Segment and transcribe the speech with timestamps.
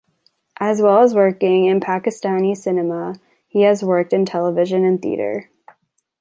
[0.59, 5.51] As well as working in Pakistani cinema he has worked in television and theater.